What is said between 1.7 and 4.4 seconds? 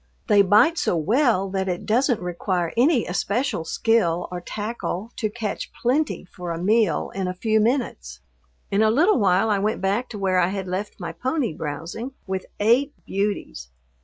doesn't require any especial skill